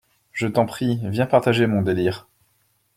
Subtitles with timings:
[0.31, 2.27] Je t'en prie, viens partager mon délire.